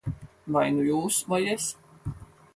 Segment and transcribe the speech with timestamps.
[0.55, 1.71] Vai nu jūs, vai es.